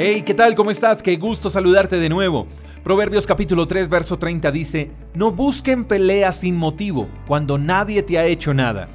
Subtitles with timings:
[0.00, 0.54] Hey, ¿qué tal?
[0.54, 1.02] ¿Cómo estás?
[1.02, 2.46] Qué gusto saludarte de nuevo.
[2.84, 8.24] Proverbios capítulo 3, verso 30 dice, No busquen peleas sin motivo, cuando nadie te ha
[8.24, 8.86] hecho nada.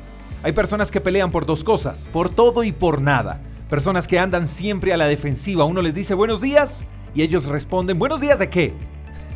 [0.43, 3.41] Hay personas que pelean por dos cosas, por todo y por nada.
[3.69, 5.65] Personas que andan siempre a la defensiva.
[5.65, 8.73] Uno les dice buenos días y ellos responden, ¿buenos días de qué?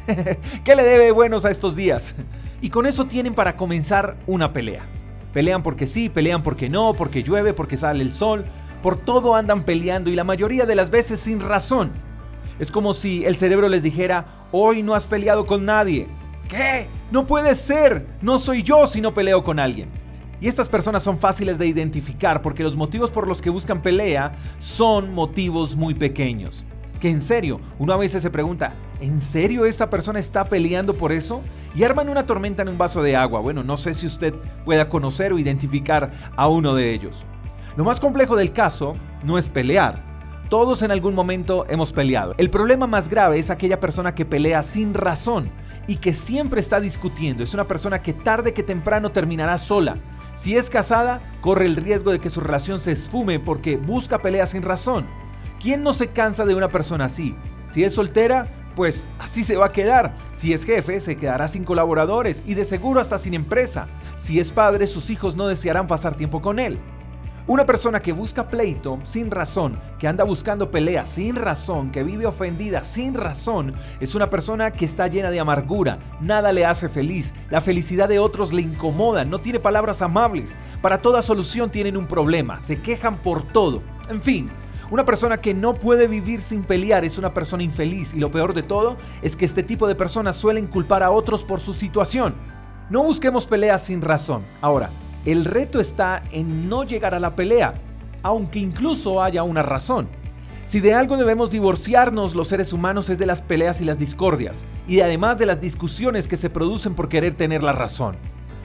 [0.63, 2.15] ¿Qué le debe buenos a estos días?
[2.61, 4.83] Y con eso tienen para comenzar una pelea.
[5.33, 8.45] Pelean porque sí, pelean porque no, porque llueve, porque sale el sol,
[8.87, 11.91] por todo andan peleando y la mayoría de las veces sin razón.
[12.57, 16.07] Es como si el cerebro les dijera, hoy no has peleado con nadie.
[16.47, 16.87] ¿Qué?
[17.11, 18.07] No puede ser.
[18.21, 19.89] No soy yo si no peleo con alguien.
[20.39, 24.37] Y estas personas son fáciles de identificar porque los motivos por los que buscan pelea
[24.61, 26.63] son motivos muy pequeños.
[27.01, 31.11] Que en serio, uno a veces se pregunta, ¿en serio esta persona está peleando por
[31.11, 31.41] eso?
[31.75, 33.41] Y arman una tormenta en un vaso de agua.
[33.41, 37.25] Bueno, no sé si usted pueda conocer o identificar a uno de ellos.
[37.77, 40.01] Lo más complejo del caso no es pelear.
[40.49, 42.33] Todos en algún momento hemos peleado.
[42.39, 45.51] El problema más grave es aquella persona que pelea sin razón
[45.85, 47.43] y que siempre está discutiendo.
[47.43, 49.97] Es una persona que tarde que temprano terminará sola.
[50.33, 54.49] Si es casada, corre el riesgo de que su relación se esfume porque busca peleas
[54.49, 55.05] sin razón.
[55.61, 57.35] ¿Quién no se cansa de una persona así?
[57.67, 60.15] Si es soltera, pues así se va a quedar.
[60.33, 63.85] Si es jefe, se quedará sin colaboradores y de seguro hasta sin empresa.
[64.17, 66.79] Si es padre, sus hijos no desearán pasar tiempo con él.
[67.47, 72.25] Una persona que busca pleito sin razón, que anda buscando pelea sin razón, que vive
[72.25, 77.33] ofendida sin razón, es una persona que está llena de amargura, nada le hace feliz,
[77.49, 82.05] la felicidad de otros le incomoda, no tiene palabras amables, para toda solución tienen un
[82.05, 84.49] problema, se quejan por todo, en fin.
[84.91, 88.53] Una persona que no puede vivir sin pelear es una persona infeliz y lo peor
[88.53, 92.35] de todo es que este tipo de personas suelen culpar a otros por su situación.
[92.89, 94.43] No busquemos peleas sin razón.
[94.61, 94.89] Ahora,
[95.27, 97.73] el reto está en no llegar a la pelea,
[98.23, 100.07] aunque incluso haya una razón.
[100.63, 104.63] Si de algo debemos divorciarnos los seres humanos es de las peleas y las discordias,
[104.87, 108.15] y además de las discusiones que se producen por querer tener la razón.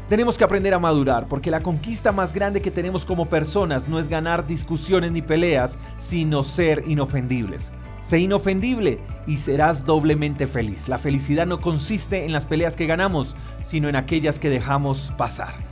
[0.08, 3.98] Tenemos que aprender a madurar, porque la conquista más grande que tenemos como personas no
[3.98, 7.72] es ganar discusiones ni peleas, sino ser inofendibles.
[7.98, 10.86] Sé inofendible y serás doblemente feliz.
[10.86, 13.34] La felicidad no consiste en las peleas que ganamos,
[13.64, 15.71] sino en aquellas que dejamos pasar.